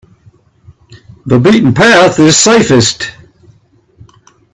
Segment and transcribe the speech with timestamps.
[1.27, 3.11] The beaten path is safest.